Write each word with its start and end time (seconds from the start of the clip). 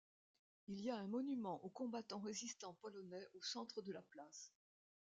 Il 0.67 0.81
y 0.81 0.89
a 0.89 0.97
un 0.97 1.05
monument 1.05 1.63
aux 1.63 1.69
combattants 1.69 2.21
résistants 2.21 2.73
polonais 2.81 3.27
au 3.35 3.41
centre 3.43 3.83
de 3.83 3.91
la 3.93 4.01
place. 4.01 4.51